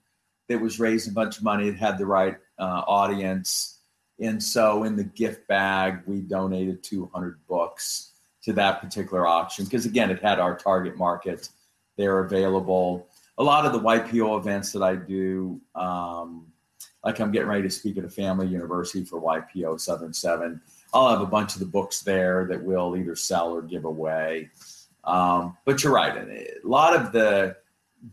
[0.49, 1.67] that was raising a bunch of money.
[1.67, 3.79] It had the right uh, audience.
[4.19, 8.11] And so in the gift bag, we donated 200 books
[8.43, 11.49] to that particular auction because, again, it had our target market.
[11.97, 13.07] They're available.
[13.37, 16.47] A lot of the YPO events that I do, um,
[17.03, 20.61] like I'm getting ready to speak at a family university for YPO Southern Seven.
[20.93, 24.49] I'll have a bunch of the books there that we'll either sell or give away.
[25.07, 26.15] Um, but you're right.
[26.15, 27.55] A lot of the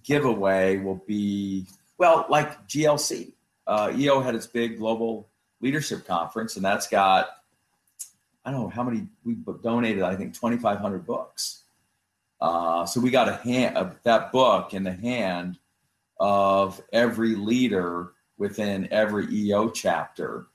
[0.05, 1.67] giveaway will be,
[1.99, 3.33] well, like GLC.
[3.67, 5.29] Uh, EO had its big global
[5.61, 7.29] leadership conference, and that's got
[8.45, 10.03] I don't know how many we donated.
[10.03, 11.63] I think 2,500 books.
[12.41, 15.59] Uh, so we got a hand of that book in the hand
[16.21, 20.47] of every leader within every EO chapter,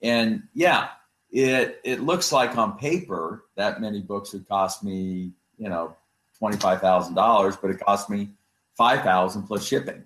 [0.00, 0.88] and yeah,
[1.30, 5.96] it it looks like on paper that many books would cost me you know
[6.38, 8.30] twenty five thousand dollars, but it cost me
[8.76, 10.02] five thousand plus shipping,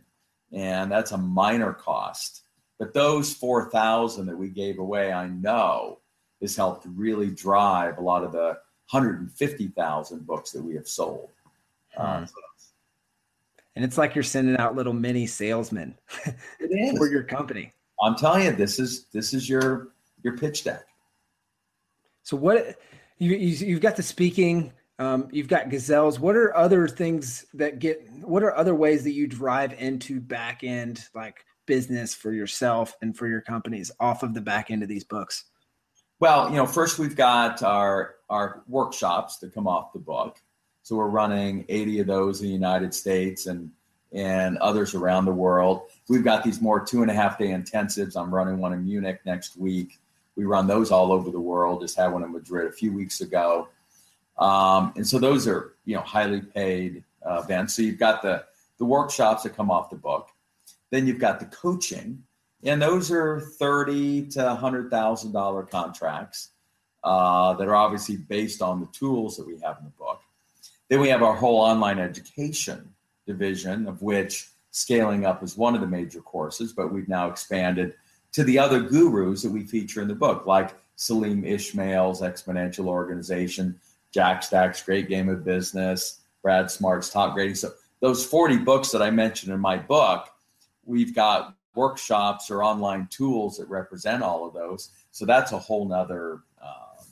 [0.52, 2.42] and that's a minor cost.
[2.78, 5.98] But those 4,000 that we gave away, I know
[6.40, 8.56] has helped really drive a lot of the
[8.90, 11.30] 150,000 books that we have sold.
[11.96, 12.24] Hmm.
[13.74, 15.96] and it's like you're sending out little mini salesmen
[16.96, 17.72] for your company.
[18.00, 19.88] I'm telling you, this is this is your
[20.22, 20.84] your pitch deck.
[22.22, 22.78] So what
[23.18, 26.18] you, you have got the speaking, um, you've got gazelles.
[26.18, 28.04] What are other things that get?
[28.22, 33.16] What are other ways that you drive into back end like business for yourself and
[33.16, 35.44] for your companies off of the back end of these books?
[36.18, 40.40] Well, you know, first we've got our our workshops that come off the book.
[40.82, 43.70] So we're running 80 of those in the United States and
[44.10, 45.82] and others around the world.
[46.08, 48.16] We've got these more two and a half day intensives.
[48.16, 50.00] I'm running one in Munich next week.
[50.34, 51.82] We run those all over the world.
[51.82, 53.68] Just had one in Madrid a few weeks ago.
[54.38, 57.74] Um, and so those are you know highly paid uh, events.
[57.74, 58.44] So you've got the
[58.78, 60.28] the workshops that come off the book.
[60.90, 62.22] Then you've got the coaching,
[62.62, 66.50] and those are thirty to hundred thousand dollar contracts
[67.04, 70.20] uh, that are obviously based on the tools that we have in the book.
[70.88, 72.94] Then we have our whole online education
[73.26, 77.94] division, of which scaling up is one of the major courses, but we've now expanded
[78.32, 83.78] to the other gurus that we feature in the book, like Salim Ismail's Exponential Organization,
[84.12, 87.56] Jack Stack's Great Game of Business, Brad Smart's Top Grading.
[87.56, 90.28] So those 40 books that I mentioned in my book,
[90.84, 94.90] we've got workshops or online tools that represent all of those.
[95.10, 97.02] So that's a whole nother uh,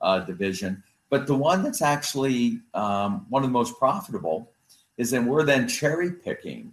[0.00, 0.82] uh, division.
[1.10, 4.52] But the one that's actually um, one of the most profitable
[4.96, 6.72] is that we're then cherry picking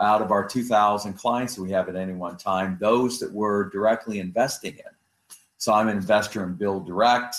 [0.00, 3.68] out of our 2,000 clients that we have at any one time, those that we're
[3.70, 5.36] directly investing in.
[5.56, 7.36] So I'm an investor in Build Direct,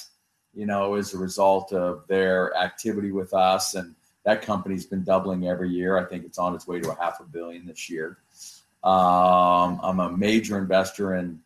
[0.60, 3.76] you know, as a result of their activity with us.
[3.76, 3.96] And
[4.26, 5.98] that company's been doubling every year.
[5.98, 8.18] I think it's on its way to a half a billion this year.
[8.84, 11.40] Um, I'm a major investor in,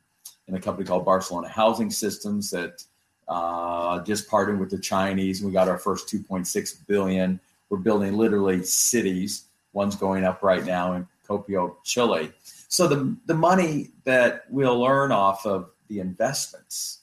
[0.47, 2.83] in a company called Barcelona Housing Systems that
[3.27, 5.41] uh, just partnered with the Chinese.
[5.41, 7.39] And we got our first 2.6 billion.
[7.69, 9.43] We're building literally cities.
[9.73, 12.31] One's going up right now in Copiapó, Chile.
[12.67, 17.02] So the, the money that we'll earn off of the investments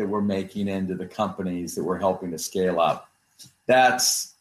[0.00, 3.10] that we're making into the companies that we're helping to scale up,
[3.66, 4.36] that's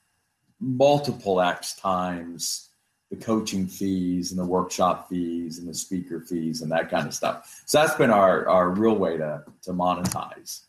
[0.62, 2.70] multiple X times
[3.12, 7.14] the coaching fees and the workshop fees and the speaker fees and that kind of
[7.14, 7.62] stuff.
[7.66, 10.62] So that's been our, our real way to, to monetize.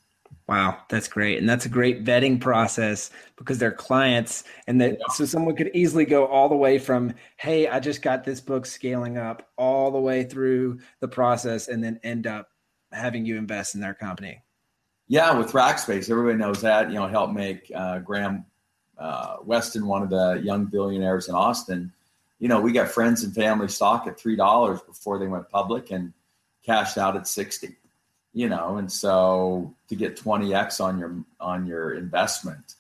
[0.49, 1.39] Wow, that's great.
[1.39, 4.43] And that's a great vetting process because they're clients.
[4.67, 5.07] And that yeah.
[5.13, 8.67] so someone could easily go all the way from, hey, I just got this book
[8.67, 12.49] scaling up all the way through the process and then end up
[12.91, 14.43] having you invest in their company.
[15.11, 16.89] Yeah, with Rackspace, everybody knows that.
[16.89, 18.47] You know, helped make uh, Graham
[18.97, 21.93] uh, Weston one of the young billionaires in Austin.
[22.39, 25.91] You know, we got friends and family stock at three dollars before they went public
[25.91, 26.13] and
[26.65, 27.77] cashed out at sixty
[28.33, 32.75] you know, and so to get 20x on your on your investment,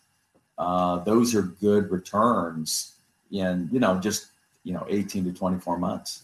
[0.59, 2.95] uh, those are good returns
[3.33, 4.29] in you know just
[4.63, 6.23] you know 18 to 24 months.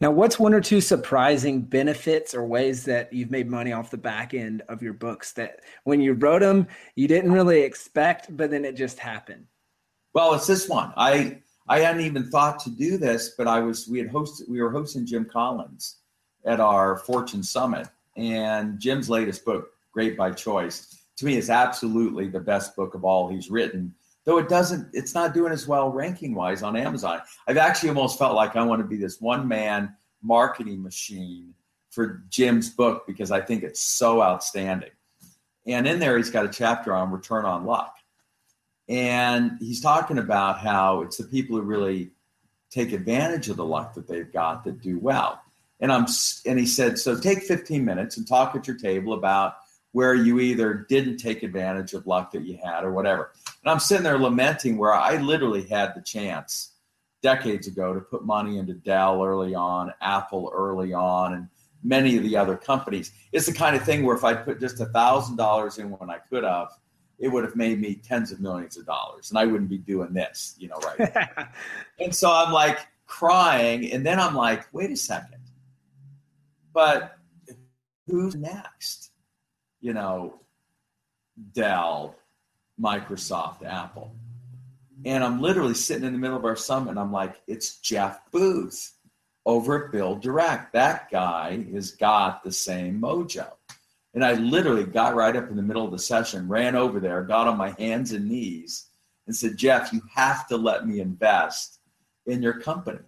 [0.00, 3.96] Now, what's one or two surprising benefits or ways that you've made money off the
[3.96, 8.50] back end of your books that when you wrote them you didn't really expect, but
[8.50, 9.46] then it just happened?
[10.12, 10.92] Well, it's this one.
[10.96, 14.60] I I hadn't even thought to do this, but I was we had hosted we
[14.60, 15.96] were hosting Jim Collins
[16.44, 22.28] at our Fortune Summit, and Jim's latest book, Great by Choice, to me is absolutely
[22.28, 23.94] the best book of all he's written.
[24.26, 27.20] Though it doesn't, it's not doing as well ranking wise on Amazon.
[27.46, 31.54] I've actually almost felt like I want to be this one man marketing machine
[31.90, 34.90] for Jim's book because I think it's so outstanding.
[35.64, 37.96] And in there, he's got a chapter on return on luck.
[38.88, 42.10] And he's talking about how it's the people who really
[42.70, 45.40] take advantage of the luck that they've got that do well.
[45.78, 46.06] And I'm
[46.44, 49.54] and he said, so take 15 minutes and talk at your table about
[49.96, 53.32] where you either didn't take advantage of luck that you had or whatever.
[53.62, 56.74] And I'm sitting there lamenting where I literally had the chance
[57.22, 61.48] decades ago to put money into Dell early on, Apple early on, and
[61.82, 63.10] many of the other companies.
[63.32, 66.10] It's the kind of thing where if I put just a thousand dollars in when
[66.10, 66.68] I could have,
[67.18, 70.12] it would have made me tens of millions of dollars, and I wouldn't be doing
[70.12, 71.48] this, you know, right?
[71.98, 75.38] and so I'm like crying, and then I'm like, wait a second
[76.76, 77.16] but
[78.06, 79.12] who's next?
[79.80, 80.40] You know,
[81.52, 82.16] Dell,
[82.80, 84.14] Microsoft, Apple.
[85.04, 88.20] And I'm literally sitting in the middle of our summit and I'm like, it's Jeff
[88.30, 88.94] Booth
[89.44, 90.72] over at Build Direct.
[90.72, 93.48] That guy has got the same mojo.
[94.14, 97.22] And I literally got right up in the middle of the session, ran over there,
[97.22, 98.86] got on my hands and knees,
[99.26, 101.80] and said, Jeff, you have to let me invest
[102.26, 103.00] in your company.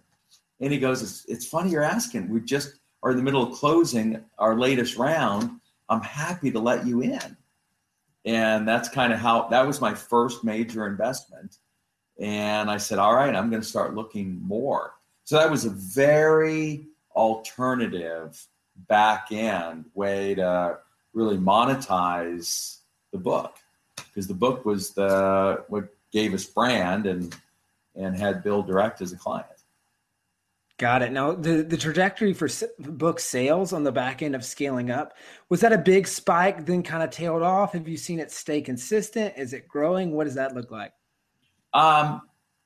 [0.59, 2.29] And he goes, It's, it's funny you're asking.
[2.29, 6.85] We just are in the middle of closing our latest round, I'm happy to let
[6.85, 7.37] you in.
[8.25, 11.57] And that's kind of how that was my first major investment.
[12.19, 14.93] And I said, all right, I'm going to start looking more.
[15.23, 18.45] So that was a very alternative
[18.87, 20.77] back end way to
[21.13, 22.79] really monetize
[23.11, 23.57] the book
[23.95, 27.35] because the book was the what gave us brand and
[27.95, 29.47] and had Build Direct as a client.
[30.79, 31.11] Got it.
[31.11, 32.47] Now, the, the trajectory for
[32.79, 35.13] book sales on the back end of scaling up,
[35.49, 37.73] was that a big spike, then kind of tailed off?
[37.73, 39.33] Have you seen it stay consistent?
[39.37, 40.13] Is it growing?
[40.13, 40.93] What does that look like?
[41.73, 42.21] Um,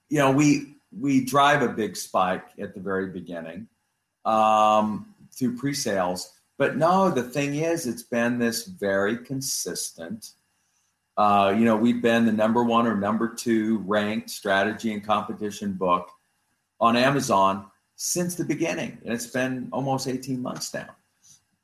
[0.10, 3.68] you know, we we drive a big spike at the very beginning
[4.26, 10.34] um, through pre-sales, but no, the thing is, it's been this very consistent.
[11.18, 15.74] Uh, you know, we've been the number one or number two ranked strategy and competition
[15.74, 16.12] book
[16.80, 17.72] on Amazon
[18.04, 20.90] since the beginning, and it's been almost 18 months now.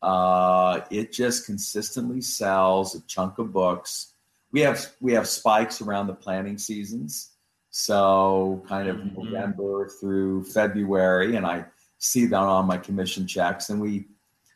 [0.01, 4.13] Uh, it just consistently sells a chunk of books.
[4.51, 7.31] we have we have spikes around the planning seasons.
[7.71, 9.17] So kind of Mhm.
[9.17, 11.65] November through February, and I
[11.99, 13.69] see that on my commission checks.
[13.69, 14.07] And we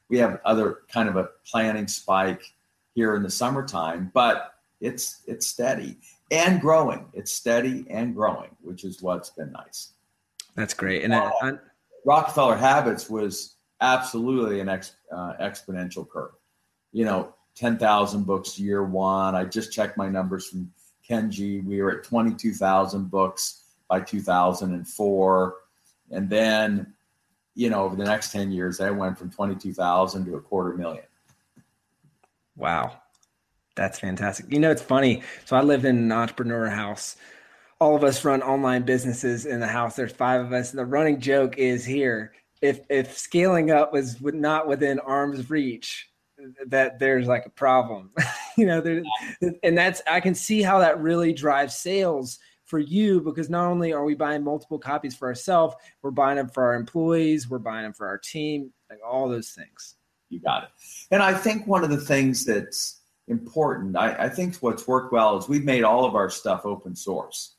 [0.10, 2.44] we have other kind of a planning spike
[2.96, 6.00] here in the summertime, but it's it's steady
[6.32, 7.10] and growing.
[7.14, 9.92] It's steady and growing, which is what's been nice.
[10.56, 11.04] That's great.
[11.04, 11.52] And I, I,
[12.06, 16.32] Rockefeller Habits was absolutely an ex, uh, exponential curve.
[16.92, 19.36] You know, 10,000 books year one.
[19.36, 20.72] I just checked my numbers from
[21.08, 21.64] Kenzi.
[21.64, 25.56] We were at 22,000 books by 2004.
[26.12, 26.94] And then,
[27.56, 31.06] you know, over the next 10 years, I went from 22,000 to a quarter million.
[32.56, 33.00] wow.
[33.76, 34.52] That's fantastic.
[34.52, 35.24] You know, it's funny.
[35.46, 37.16] So I live in an entrepreneur house.
[37.84, 39.98] All of us run online businesses in the house.
[39.98, 40.70] There's five of us.
[40.70, 42.32] And the running joke is here.
[42.62, 46.10] If if scaling up was not within arm's reach,
[46.68, 48.12] that there's like a problem.
[48.58, 49.04] you know, there,
[49.64, 53.92] and that's I can see how that really drives sales for you because not only
[53.92, 57.84] are we buying multiple copies for ourselves, we're buying them for our employees, we're buying
[57.84, 59.98] them for our team, like all those things.
[60.30, 60.70] You got it.
[61.12, 65.38] And I think one of the things that's important, I, I think what's worked well
[65.38, 67.58] is we've made all of our stuff open source.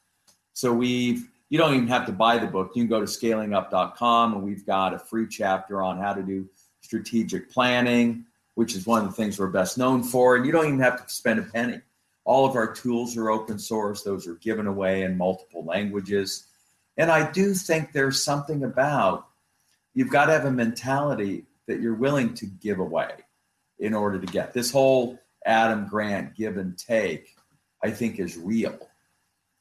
[0.55, 2.73] So we've you don't even have to buy the book.
[2.75, 6.49] You can go to scalingup.com and we've got a free chapter on how to do
[6.81, 8.25] strategic planning,
[8.55, 10.37] which is one of the things we're best known for.
[10.37, 11.81] And you don't even have to spend a penny.
[12.25, 16.47] All of our tools are open source, those are given away in multiple languages.
[16.97, 19.27] And I do think there's something about
[19.93, 23.11] you've got to have a mentality that you're willing to give away
[23.79, 27.35] in order to get this whole Adam Grant give and take,
[27.83, 28.79] I think is real.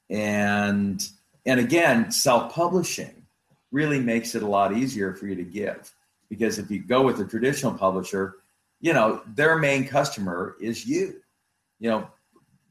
[0.09, 1.05] And
[1.45, 3.25] and again, self-publishing
[3.71, 5.93] really makes it a lot easier for you to give.
[6.29, 8.35] Because if you go with a traditional publisher,
[8.79, 11.21] you know, their main customer is you.
[11.79, 12.07] You know,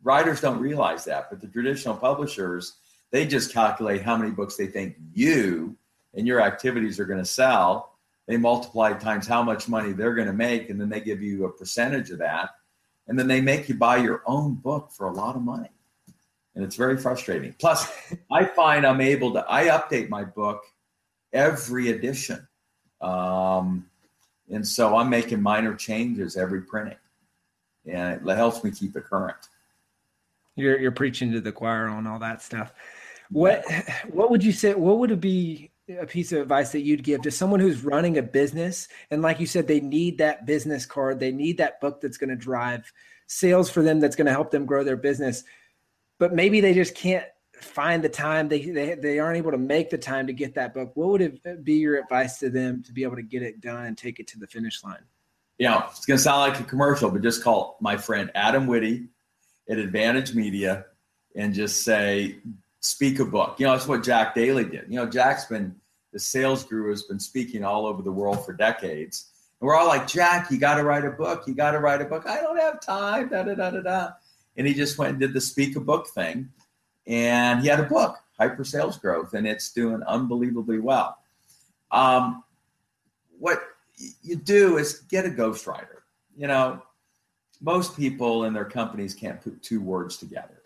[0.03, 2.77] writers don't realize that, but the traditional publishers,
[3.11, 5.77] they just calculate how many books they think you
[6.15, 7.95] and your activities are going to sell.
[8.27, 11.45] They multiply times how much money they're going to make, and then they give you
[11.45, 12.51] a percentage of that.
[13.09, 15.71] And then they make you buy your own book for a lot of money.
[16.55, 17.55] And it's very frustrating.
[17.59, 17.91] Plus,
[18.33, 20.65] I find I'm able to, I update my book
[21.33, 22.47] every edition.
[23.01, 23.87] Um,
[24.51, 26.99] and so I'm making minor changes every printing.
[27.87, 29.37] And it helps me keep it current.
[30.55, 32.73] You're you're preaching to the choir on all that stuff.
[33.31, 33.65] What
[34.11, 34.75] what would you say?
[34.75, 38.19] What would it be a piece of advice that you'd give to someone who's running
[38.19, 42.01] a business and, like you said, they need that business card, they need that book
[42.01, 42.93] that's going to drive
[43.27, 45.43] sales for them, that's going to help them grow their business,
[46.23, 48.49] but maybe they just can't find the time.
[48.49, 50.93] They they they aren't able to make the time to get that book.
[50.95, 53.87] What would it be your advice to them to be able to get it done
[53.87, 55.03] and take it to the finish line?
[55.59, 59.09] Know, it's going to sound like a commercial, but just call my friend Adam Witty
[59.69, 60.87] at Advantage Media
[61.35, 62.37] and just say,
[62.79, 63.59] speak a book.
[63.59, 64.85] You know, that's what Jack Daly did.
[64.89, 65.75] You know, Jack's been
[66.13, 69.33] the sales guru has been speaking all over the world for decades.
[69.61, 71.49] And we're all like, Jack, you got to write a book.
[71.49, 72.29] You got to write a book.
[72.29, 73.29] I don't have time.
[73.29, 74.11] Da da da da da.
[74.57, 76.51] And he just went and did the speak a book thing,
[77.07, 81.19] and he had a book, Hyper Sales Growth, and it's doing unbelievably well.
[81.91, 82.45] Um,
[83.39, 83.63] what
[84.23, 86.03] you do is get a ghostwriter.
[86.37, 86.83] You know,
[87.61, 90.63] most people in their companies can't put two words together.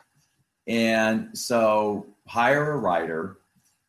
[0.66, 3.38] And so hire a writer,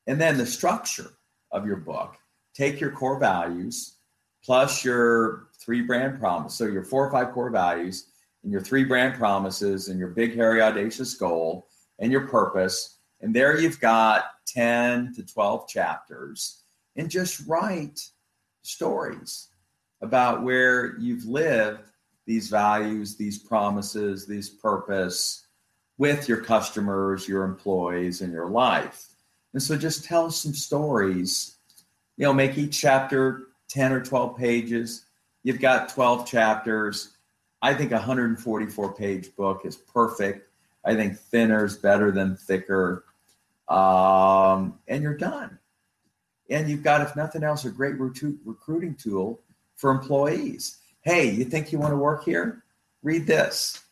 [0.06, 1.12] and then the structure
[1.52, 2.16] of your book,
[2.54, 3.96] take your core values
[4.44, 6.54] plus your three brand promise.
[6.54, 8.08] So your four or five core values
[8.48, 11.68] and your three brand promises and your big, hairy, audacious goal
[12.00, 13.00] and your purpose.
[13.20, 16.62] And there you've got 10 to 12 chapters
[16.96, 18.00] and just write
[18.62, 19.50] stories
[20.02, 21.92] about where you've lived
[22.26, 25.46] these values, these promises, these purpose
[25.98, 29.08] with your customers, your employees, and your life.
[29.52, 31.58] And so just tell some stories.
[32.16, 35.04] You know, make each chapter 10 or 12 pages.
[35.44, 37.17] You've got 12 chapters.
[37.62, 40.50] I think a 144 page book is perfect.
[40.86, 43.04] I think thinner is better than thicker.
[43.68, 45.58] Um, and you're done.
[46.50, 49.42] And you've got, if nothing else, a great recruit, recruiting tool
[49.76, 50.78] for employees.
[51.02, 52.64] Hey, you think you want to work here?
[53.04, 53.84] Read this.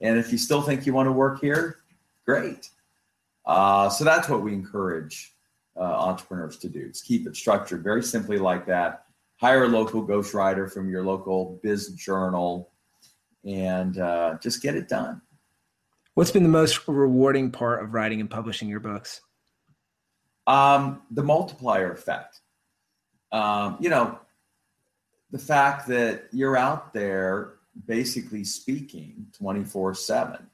[0.00, 1.78] And if you still think you want to work here,
[2.24, 2.68] great.
[3.46, 5.34] Uh, so that's what we encourage
[5.76, 6.88] uh, entrepreneurs to do.
[6.90, 9.06] Is keep it structured very simply like that.
[9.36, 12.70] Hire a local ghostwriter from your local biz journal,
[13.44, 15.20] and uh, just get it done.
[16.14, 19.20] What's been the most rewarding part of writing and publishing your books?
[20.46, 22.40] Um, the multiplier effect.
[23.32, 24.18] Um, you know,
[25.30, 27.54] the fact that you're out there
[27.86, 30.46] basically speaking 24 7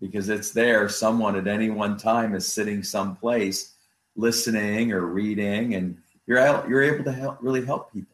[0.00, 0.88] because it's there.
[0.88, 3.74] Someone at any one time is sitting someplace
[4.16, 8.09] listening or reading, and you're out, you're able to help really help people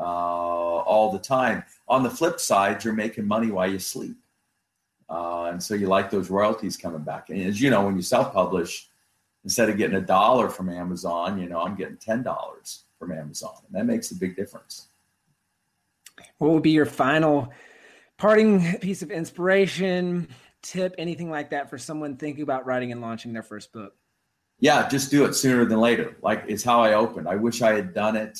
[0.00, 1.62] uh, all the time.
[1.86, 4.16] On the flip side, you're making money while you sleep,
[5.10, 7.28] uh, and so you like those royalties coming back.
[7.28, 8.88] And as you know, when you self-publish,
[9.44, 13.54] instead of getting a dollar from Amazon, you know I'm getting ten dollars from Amazon,
[13.66, 14.88] and that makes a big difference.
[16.38, 17.52] What would be your final
[18.16, 20.28] parting piece of inspiration,
[20.62, 23.94] tip, anything like that for someone thinking about writing and launching their first book?
[24.58, 26.16] Yeah, just do it sooner than later.
[26.22, 27.26] Like it's how I opened.
[27.28, 28.38] I wish I had done it,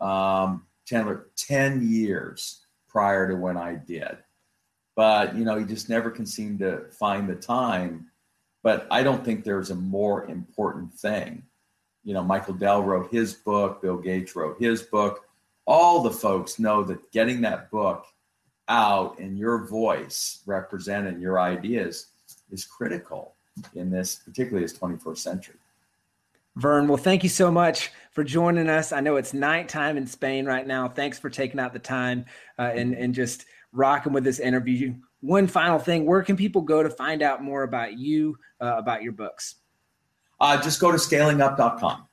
[0.00, 4.18] um, Chandler, 10 years prior to when I did.
[4.96, 8.10] But, you know, he just never can seem to find the time.
[8.62, 11.42] But I don't think there's a more important thing.
[12.04, 15.24] You know, Michael Dell wrote his book, Bill Gates wrote his book.
[15.66, 18.06] All the folks know that getting that book
[18.68, 22.08] out and your voice representing your ideas
[22.50, 23.34] is critical
[23.74, 25.56] in this, particularly this 21st century.
[26.56, 28.92] Verne, well, thank you so much for joining us.
[28.92, 30.88] I know it's nighttime in Spain right now.
[30.88, 32.26] Thanks for taking out the time
[32.58, 34.94] uh, and, and just rocking with this interview.
[35.20, 39.02] One final thing where can people go to find out more about you, uh, about
[39.02, 39.56] your books?
[40.40, 42.06] Uh, just go to scalingup.com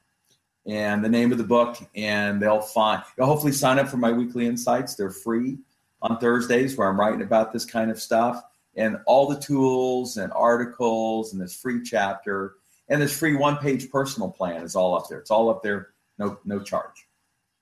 [0.65, 4.11] and the name of the book, and they'll find, they'll hopefully sign up for my
[4.11, 4.95] weekly insights.
[4.95, 5.57] They're free
[6.01, 8.41] on Thursdays where I'm writing about this kind of stuff
[8.75, 12.55] and all the tools and articles and this free chapter
[12.91, 15.17] and this free one page personal plan is all up there.
[15.17, 17.07] It's all up there, no no charge.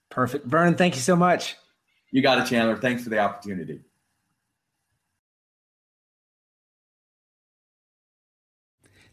[0.09, 0.47] Perfect.
[0.47, 1.55] Vernon, thank you so much.
[2.11, 2.75] You got it, Chandler.
[2.75, 3.79] Thanks for the opportunity.